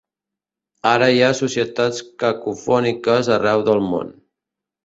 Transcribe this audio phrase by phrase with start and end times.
[0.91, 4.15] Ara hi ha societats cacofòniques arreu del món.